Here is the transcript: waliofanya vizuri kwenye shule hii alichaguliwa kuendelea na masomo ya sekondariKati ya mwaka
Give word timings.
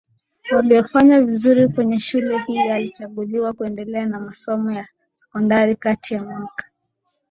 waliofanya 0.51 1.21
vizuri 1.21 1.67
kwenye 1.67 1.99
shule 1.99 2.37
hii 2.39 2.59
alichaguliwa 2.59 3.53
kuendelea 3.53 4.05
na 4.05 4.19
masomo 4.19 4.71
ya 4.71 4.87
sekondariKati 5.13 6.13
ya 6.13 6.23
mwaka 6.23 6.69